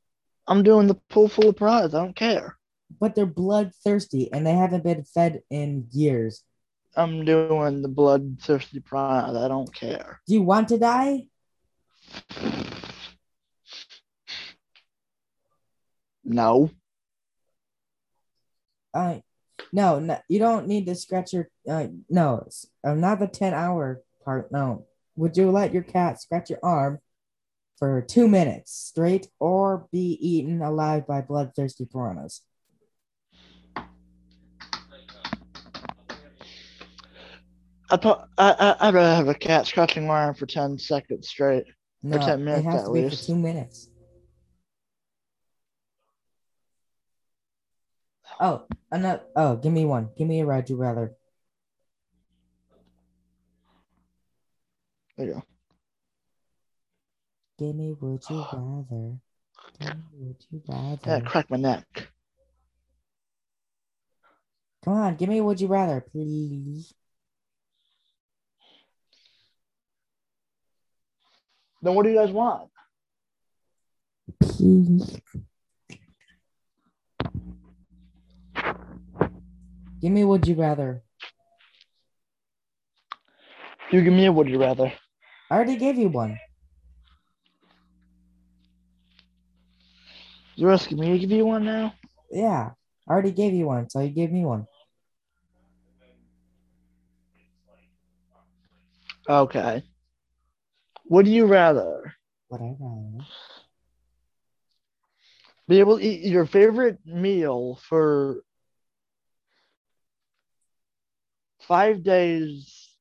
[0.47, 1.93] I'm doing the pool full of piranhas.
[1.93, 2.57] I don't care.
[2.99, 6.43] But they're bloodthirsty and they haven't been fed in years.
[6.95, 9.37] I'm doing the bloodthirsty piranhas.
[9.37, 10.21] I don't care.
[10.27, 11.27] Do you want to die?
[16.23, 16.71] No.
[18.93, 19.19] Uh,
[19.71, 21.49] no, no, you don't need to scratch your.
[21.67, 22.47] Uh, no,
[22.83, 24.51] uh, not the ten hour part.
[24.51, 26.99] No, would you let your cat scratch your arm
[27.77, 32.41] for two minutes straight, or be eaten alive by bloodthirsty piranhas?
[37.91, 41.27] I thought I, I I'd rather have a cat scratching my arm for ten seconds
[41.29, 41.65] straight.
[42.03, 43.89] No, 10 minutes it has at to be for two minutes.
[48.39, 49.23] Oh, another.
[49.35, 50.09] Oh, give me one.
[50.17, 51.13] Give me a would you rather.
[55.17, 55.43] There you go.
[57.57, 59.17] Give me would you rather.
[59.79, 60.75] Give me would you Yeah,
[61.05, 61.25] rather.
[61.25, 62.11] crack my neck.
[64.85, 66.93] Come on, give me would you rather, please.
[71.81, 72.69] Then what do you guys want?
[74.41, 75.21] Peace.
[80.01, 81.03] Give me would you rather.
[83.91, 84.91] You give me a would you rather.
[85.49, 86.37] I already gave you one.
[90.55, 91.93] You're asking me to give you one now?
[92.29, 92.71] Yeah,
[93.07, 94.67] I already gave you one, so you gave me one.
[99.27, 99.83] Okay.
[101.09, 102.13] Would you rather
[102.49, 103.25] Whatever.
[105.67, 108.43] be able to eat your favorite meal for
[111.61, 112.95] five days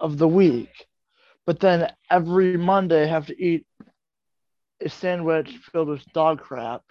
[0.00, 0.86] of the week,
[1.44, 3.66] but then every Monday have to eat
[4.80, 6.82] a sandwich filled with dog crap,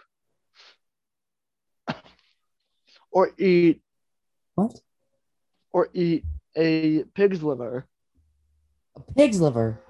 [3.12, 3.82] or eat
[4.56, 4.82] What?
[5.72, 6.26] or eat
[6.58, 7.88] a pig's liver
[8.96, 9.82] A pig's liver,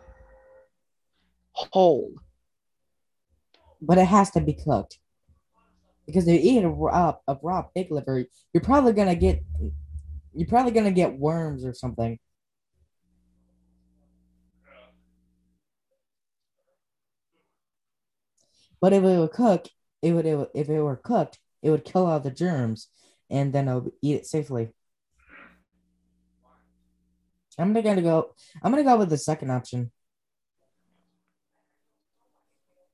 [1.51, 2.13] whole.
[3.81, 4.97] but it has to be cooked.
[6.05, 9.43] Because if you eat a raw, a raw pig liver, you're probably gonna get,
[10.33, 12.19] you're probably gonna get worms or something.
[18.81, 21.85] But if it were cooked, it would, it would if it were cooked, it would
[21.85, 22.89] kill all the germs,
[23.29, 24.73] and then I'll eat it safely.
[27.57, 28.33] I'm gonna go.
[28.61, 29.91] I'm gonna go with the second option.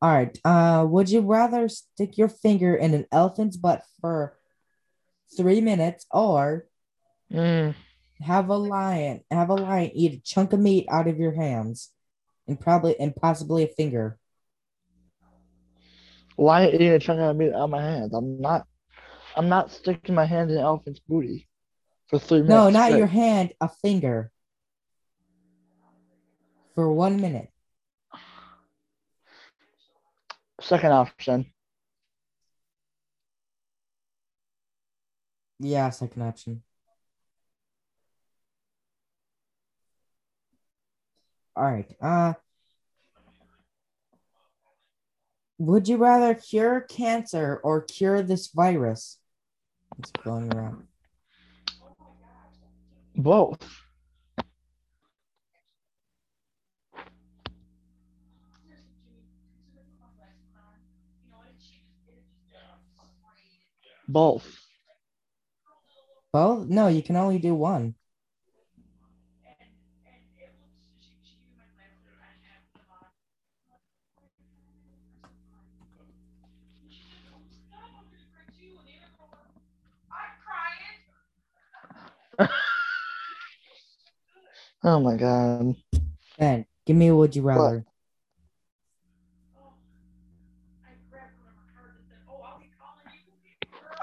[0.02, 0.38] All right.
[0.46, 4.38] Uh, would you rather stick your finger in an elephant's butt for
[5.36, 6.66] three minutes, or
[7.32, 7.76] Mm.
[8.22, 11.92] have a lion have a lion eat a chunk of meat out of your hands,
[12.48, 14.18] and probably and possibly a finger?
[16.36, 18.14] Why eating a chunk of meat out of my hands?
[18.14, 18.66] I'm not.
[19.36, 21.48] I'm not sticking my hand in an elephant's booty
[22.08, 22.50] for three minutes.
[22.50, 22.98] No, not straight.
[22.98, 23.54] your hand.
[23.62, 24.32] A finger.
[26.80, 27.50] For one minute.
[30.62, 31.52] Second option.
[35.60, 36.64] Yeah, second option.
[41.58, 41.94] All right.
[42.00, 42.36] Uh
[45.58, 49.20] would you rather cure cancer or cure this virus?
[49.98, 50.88] It's going around.
[53.18, 53.89] Both.
[64.10, 64.60] Both.
[66.34, 66.68] Both?
[66.68, 67.96] No, you can only do one.
[84.84, 85.76] Oh my god.
[86.38, 87.86] Ben, give me a would you rather.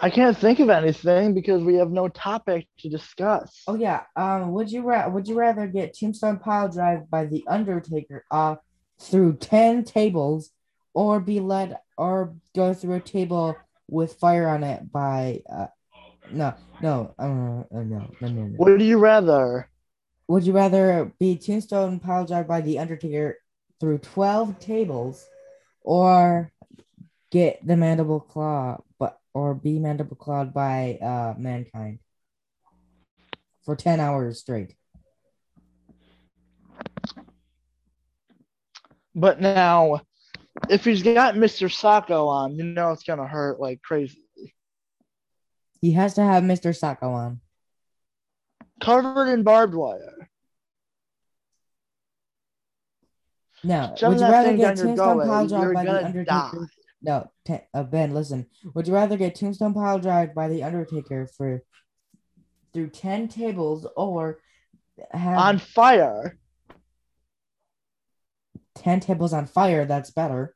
[0.01, 3.63] I can't think of anything because we have no topic to discuss.
[3.67, 4.03] Oh yeah.
[4.15, 8.57] Um, would you ra- would you rather get Tombstone Pile Drive by the Undertaker uh
[9.01, 10.51] through ten tables,
[10.95, 13.57] or be led or go through a table
[13.89, 15.69] with fire on it by uh
[16.31, 18.57] no no uh, uh, no no no no.
[18.59, 19.71] Would you rather?
[20.29, 23.39] Would you rather be Tombstone Pile Drive by the Undertaker
[23.81, 25.27] through twelve tables,
[25.83, 26.51] or
[27.31, 31.99] get the Mandible Claw but or be Mandible Clawed by uh mankind
[33.65, 34.75] for ten hours straight?
[39.15, 40.01] But now,
[40.71, 41.69] if he's got Mr.
[41.69, 44.23] Socko on, you know it's gonna hurt like crazy.
[45.83, 46.71] He has to have Mr.
[46.75, 47.41] Socko on.
[48.81, 50.31] Covered in barbed wire.
[53.63, 55.91] No, Shove would you rather get down your Tombstone gullet, Pile Drive you're by the
[55.91, 56.69] gonna Undertaker?
[57.03, 58.47] No, te- uh, Ben, listen.
[58.75, 61.63] Would you rather get Tombstone Pile Drive by the Undertaker for
[62.73, 64.39] through ten tables, or
[65.11, 66.39] have On fire.
[68.75, 69.85] ten tables on fire?
[69.85, 70.55] That's better.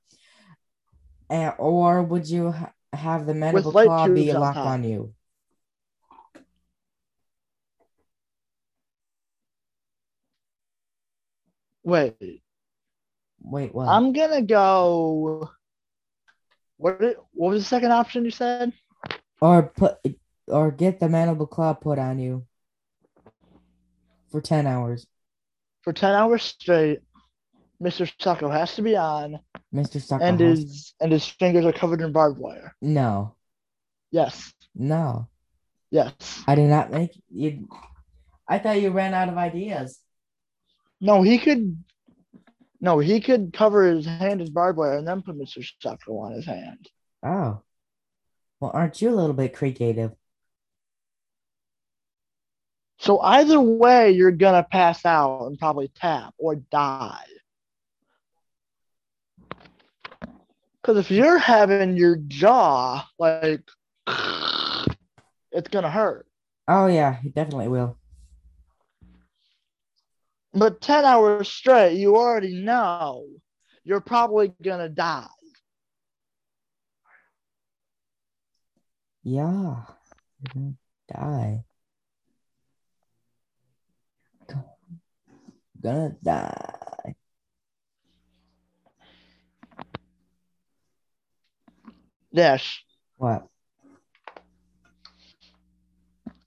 [1.29, 5.15] And, or would you ha- have the light claw be tubes on locked on you?
[11.83, 12.43] Wait.
[13.43, 13.89] Wait, what?
[13.89, 15.51] I'm gonna go.
[16.81, 16.99] What?
[17.33, 18.73] What was the second option you said?
[19.43, 19.99] or put
[20.49, 22.47] or get the mandible claw put on you
[24.31, 25.07] for ten hours,
[25.83, 27.01] For ten hours straight,
[27.83, 28.11] Mr.
[28.19, 29.41] Socko has to be on,
[29.73, 30.23] Mister Socko.
[30.23, 32.75] and his and his fingers are covered in barbed wire.
[32.81, 33.35] no,
[34.11, 34.53] Yes.
[34.75, 35.29] no.
[35.91, 36.45] Yes.
[36.47, 37.69] I did not make you.
[38.49, 39.99] I thought you ran out of ideas.
[41.01, 41.83] No, he could
[42.81, 45.63] No, he could cover his hand in barbed wire and then put Mr.
[45.63, 46.89] Shuffle on his hand.
[47.23, 47.61] Oh.
[48.59, 50.13] Well, aren't you a little bit creative?
[52.99, 57.25] So either way, you're gonna pass out and probably tap or die.
[60.81, 63.63] Because if you're having your jaw like,
[64.07, 66.27] it's gonna hurt.
[66.69, 67.97] Oh yeah, he definitely will.
[70.53, 73.25] But 10 hours straight, you already know
[73.85, 75.27] you're probably gonna die.
[79.23, 79.85] Yeah.
[80.41, 80.75] You're gonna
[81.13, 81.65] die.
[85.83, 87.15] Gonna die.
[92.33, 92.79] Yes,
[93.17, 93.49] What?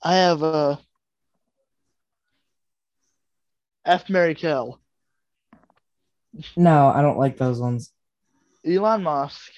[0.01, 0.79] I have a
[3.85, 4.79] F Mary Kill.
[6.55, 7.91] No, I don't like those ones.
[8.65, 9.51] Elon Musk.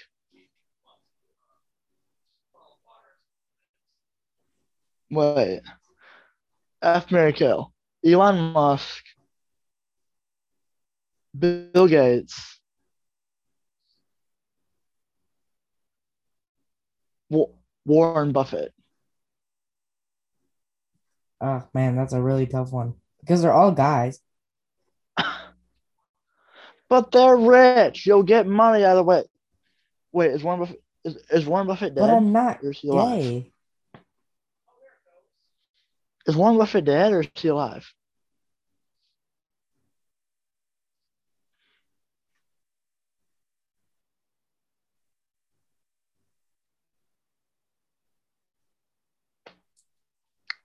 [5.11, 5.61] Wait.
[6.81, 7.71] F Mary Kill.
[8.03, 9.03] Elon Musk.
[11.37, 12.59] Bill Gates.
[17.85, 18.73] Warren Buffett.
[21.39, 22.95] Oh man, that's a really tough one
[23.25, 24.21] because they're all guys.
[26.89, 28.05] But they're rich.
[28.05, 29.27] You'll get money out of it.
[30.11, 32.09] Wait, is Warren Buffett is, is Warren Buffett But dead?
[32.09, 33.19] I'm not Or is he alive?
[33.21, 33.53] gay.
[36.27, 37.93] Is Warren Buffett dead or is he alive?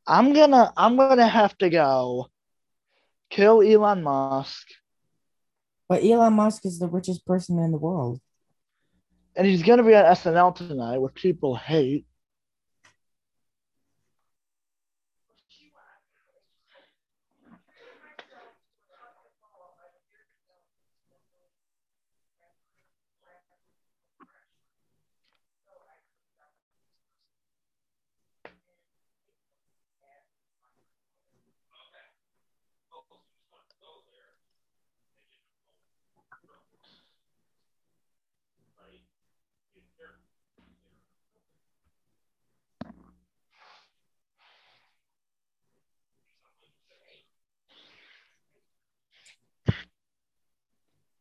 [0.07, 2.29] I'm gonna I'm gonna have to go
[3.31, 4.67] kill Elon Musk
[5.89, 8.21] But Elon Musk is the richest person in the world.
[9.37, 12.07] and he's gonna be on SNL tonight, which people hate.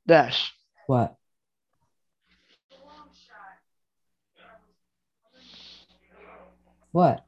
[0.10, 0.52] Dash.
[0.88, 1.16] What?
[6.92, 7.24] What?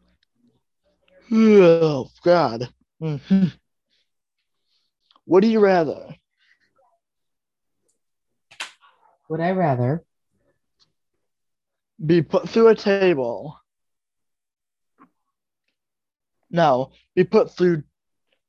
[1.31, 2.73] Oh God.
[2.99, 3.51] Mhm.
[5.25, 6.15] What do you rather?
[9.29, 10.03] Would I rather?
[12.03, 13.59] Be put through a table.
[16.49, 17.83] No, be put through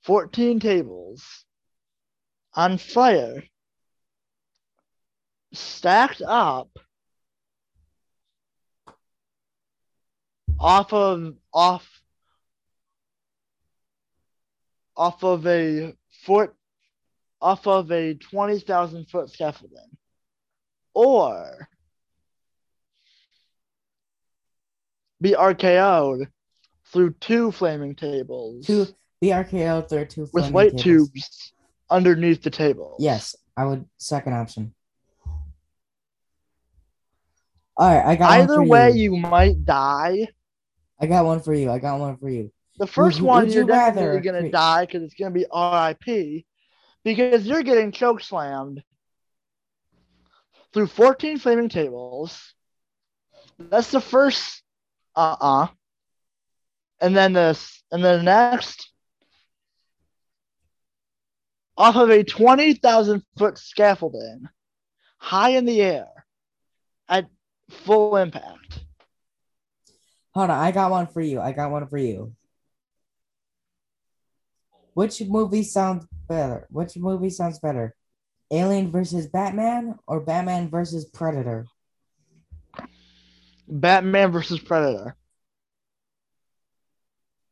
[0.04, 1.44] 14 tables
[2.54, 3.44] on fire,
[5.52, 6.68] stacked up
[10.58, 11.88] off of off
[14.96, 15.94] off of a
[16.24, 16.54] foot
[17.40, 19.78] off of a 20,000 foot scaffolding
[20.94, 21.68] or
[25.20, 26.28] be RKO'd
[26.92, 28.86] through two flaming tables Two
[29.20, 30.82] the RKO third two with white tables.
[30.82, 31.52] tubes
[31.90, 32.96] underneath the table.
[32.98, 34.74] Yes, I would second option.
[37.76, 39.14] All right, I got Either way, you.
[39.14, 40.28] you might die.
[41.00, 41.70] I got one for you.
[41.70, 42.52] I got one for you.
[42.78, 45.32] The first Would- one, would you're you definitely going to cre- die because it's going
[45.32, 46.44] to be RIP
[47.04, 48.82] because you're getting choke slammed
[50.72, 52.54] through 14 flaming tables.
[53.58, 54.62] That's the first
[55.14, 55.66] uh uh
[57.00, 58.90] And then this, and then the next
[61.76, 64.44] off of a 20,000 foot scaffolding
[65.18, 66.06] high in the air
[67.08, 67.26] at
[67.72, 68.84] full impact.
[70.34, 71.40] Hold on, I got one for you.
[71.40, 72.32] I got one for you.
[74.94, 76.66] Which movie sounds better?
[76.70, 77.94] Which movie sounds better?
[78.50, 81.66] Alien versus Batman or Batman versus Predator?
[83.66, 85.16] Batman versus Predator.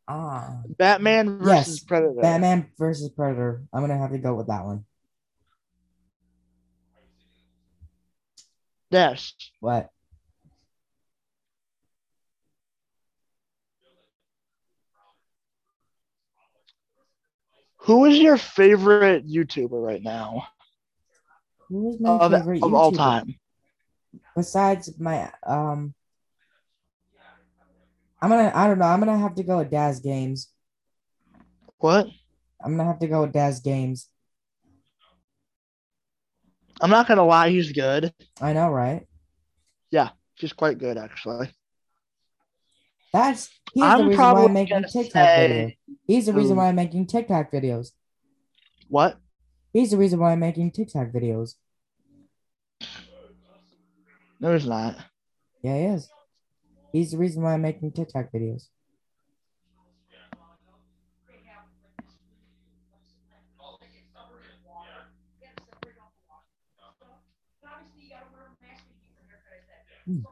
[0.07, 2.21] Ah, Batman versus Yes, Predator.
[2.21, 3.63] Batman versus Predator.
[3.73, 4.85] I'm gonna have to go with that one.
[8.91, 9.35] Dash.
[9.61, 9.91] What?
[17.91, 20.47] Who is your favorite YouTuber right now?
[21.69, 23.35] Who is my of, favorite of all time.
[24.37, 25.93] Besides my um,
[28.23, 28.85] I'm gonna I don't know.
[28.85, 30.53] I'm gonna have to go with Daz Games.
[31.79, 32.07] What?
[32.65, 34.09] I'm gonna have to go with Daz Games.
[36.81, 38.15] I'm not gonna lie, he's good.
[38.41, 39.05] I know, right?
[39.91, 41.51] Yeah, he's quite good actually.
[43.13, 45.77] That's he's I'm the reason why probably I'm making gonna TikTok say-.
[46.11, 47.93] He's the reason why I'm making TikTok videos.
[48.89, 49.21] What?
[49.73, 51.55] He's the reason why I'm making TikTok videos.
[54.41, 54.97] No, he's not.
[55.63, 56.11] Yeah, he is.
[56.93, 58.71] He's the reason why I'm making TikTok videos.
[70.07, 70.23] Hmm.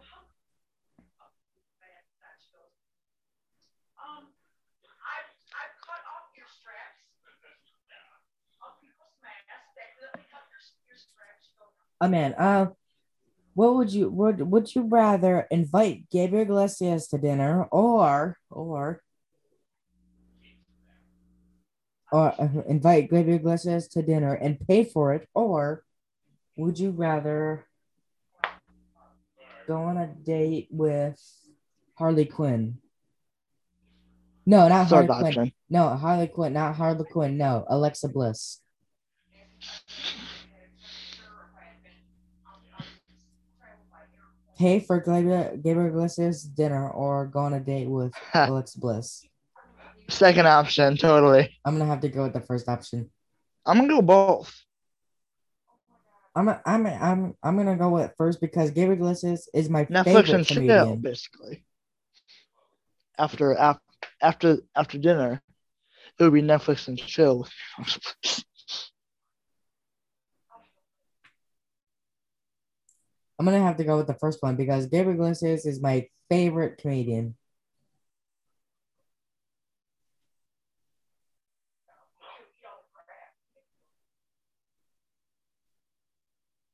[12.01, 12.67] Oh man, uh,
[13.55, 19.03] what would you would would you rather invite Gabriel Iglesias to dinner or or
[22.13, 25.83] or uh, invite Gabriel Iglesias to dinner and pay for it, or
[26.57, 27.67] would you rather
[29.67, 31.21] go on a date with
[31.97, 32.79] Harley Quinn?
[34.47, 35.53] No, not Third Harley Quinn.
[35.69, 37.37] No, Harley Quinn, not Harley Quinn.
[37.37, 38.61] No, Alexa Bliss.
[44.59, 49.25] Pay for Gabriel, Iglesias dinner or go on a date with Alex Bliss.
[50.09, 51.57] Second option, totally.
[51.65, 53.11] I'm gonna have to go with the first option.
[53.65, 54.53] I'm gonna go both.
[56.35, 59.85] I'm a, I'm a, I'm I'm gonna go with first because Gabriel Iglesias is my
[59.85, 61.01] Netflix favorite and chill, comedian.
[61.01, 61.65] basically.
[63.19, 63.83] After after
[64.21, 65.43] after after dinner,
[66.19, 67.47] it would be Netflix and chill.
[73.39, 76.79] I'm gonna have to go with the first one because Gabriel Iglesias is my favorite
[76.79, 77.37] comedian.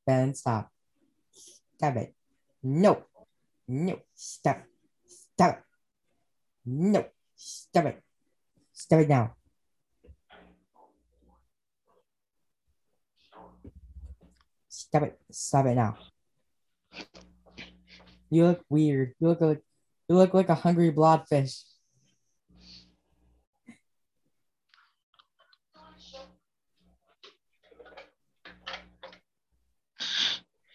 [0.07, 0.71] Ben, stop.
[1.77, 2.15] Stop it.
[2.63, 3.05] No.
[3.69, 4.01] No.
[4.15, 4.63] Stop.
[5.07, 5.63] Stop it.
[6.67, 7.05] No.
[7.37, 8.03] Stop it.
[8.73, 9.35] Stop it now.
[14.69, 15.19] Stop it.
[15.31, 15.97] Stop it now.
[18.35, 19.15] You look weird.
[19.21, 19.63] You look like
[20.09, 21.63] you look like a hungry blobfish.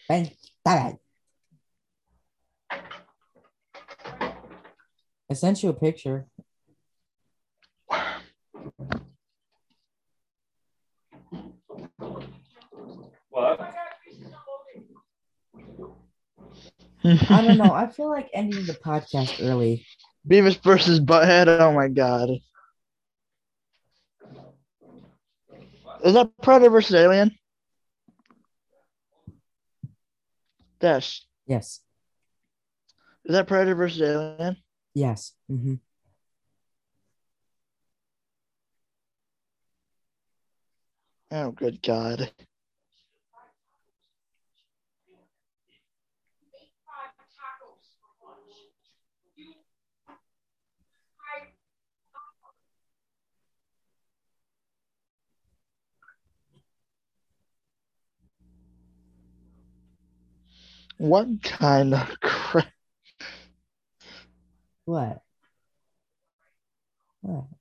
[0.07, 0.31] Ben,
[0.61, 0.99] stop it.
[5.29, 6.27] I sent you a picture.
[13.27, 13.88] What?
[17.03, 17.73] I don't know.
[17.73, 19.85] I feel like ending the podcast early.
[20.27, 21.47] Beavis versus Butthead.
[21.47, 22.29] Oh my god.
[26.03, 27.37] Is that Predator versus Alien?
[30.79, 31.25] Dash.
[31.45, 31.81] Yes.
[33.25, 34.57] Is that Predator versus Alien?
[34.93, 35.33] Yes.
[35.47, 35.75] hmm
[41.31, 42.31] Oh, good God.
[60.99, 62.67] What kind of crap?
[64.85, 65.23] What?
[67.21, 67.58] What?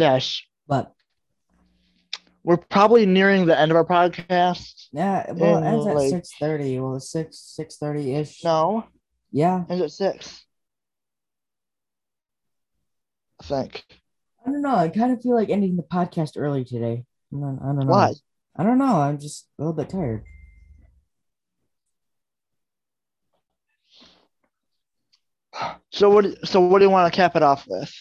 [0.00, 0.46] Dash.
[0.66, 0.92] But
[2.42, 4.86] We're probably nearing the end of our podcast.
[4.92, 6.78] yeah, well, it ends at like- six thirty.
[6.80, 8.42] Well, six six thirty ish.
[8.44, 8.84] No,
[9.30, 10.44] Yeah, is it six?
[13.40, 13.84] I think.
[14.46, 14.74] I don't know.
[14.74, 17.04] I kind of feel like ending the podcast early today.
[17.32, 17.86] I don't, I don't know.
[17.86, 18.12] Why?
[18.56, 19.00] I don't know.
[19.00, 20.24] I'm just a little bit tired.
[25.90, 26.46] So what?
[26.46, 27.92] So what do you want to cap it off with?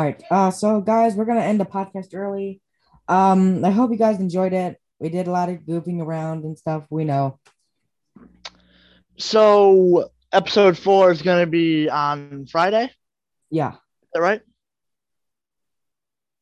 [0.00, 0.22] All right.
[0.30, 2.62] Uh, so guys, we're gonna end the podcast early.
[3.06, 4.80] Um, I hope you guys enjoyed it.
[4.98, 6.84] We did a lot of goofing around and stuff.
[6.88, 7.38] We know.
[9.18, 12.90] So episode four is going to be on Friday.
[13.50, 13.72] Yeah.
[13.72, 14.40] Is that right?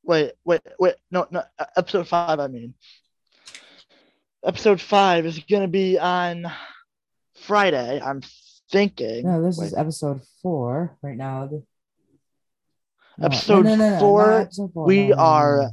[0.05, 0.95] Wait, wait, wait.
[1.11, 1.43] No, no.
[1.59, 2.39] uh, Episode five.
[2.39, 2.75] I mean,
[4.45, 6.47] episode five is going to be on
[7.35, 8.01] Friday.
[8.01, 8.23] I'm
[8.71, 9.25] thinking.
[9.27, 9.67] No, this Wait.
[9.67, 11.49] is episode four right now.
[13.19, 14.87] No, Episode four, episode four.
[14.87, 15.71] we No, no, no, are-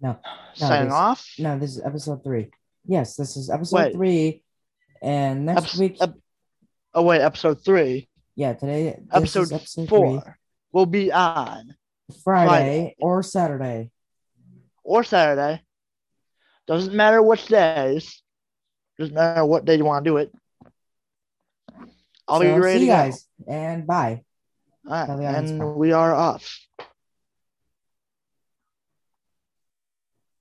[0.00, 0.08] no.
[0.10, 0.18] No,
[0.54, 1.26] signing this- off.
[1.38, 2.50] no, this is episode three.
[2.86, 3.92] Yes, this is episode Wait.
[3.94, 4.42] three.
[5.02, 6.14] And next Eps- week, ep-
[6.94, 8.08] oh wait, episode three.
[8.34, 10.32] yeah, today, Episode, episode four three,
[10.72, 11.76] will be on
[12.24, 12.96] Friday, Friday.
[12.98, 13.90] or Saturday.
[14.82, 15.62] or Saturday.
[16.66, 18.22] Doesn't matter which days.
[18.98, 20.32] Doesn't matter what day you want to do it.
[22.26, 24.24] I'll be So, ready see you guys, and bye.
[24.88, 26.60] All right, Tell the audience and we are off.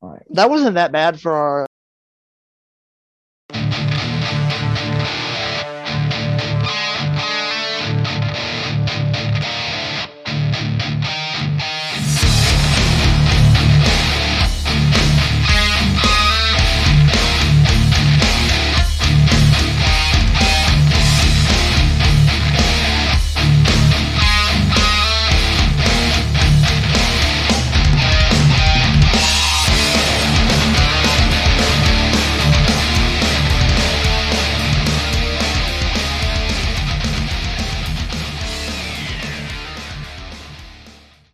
[0.01, 0.23] All right.
[0.29, 1.65] That wasn't that bad for our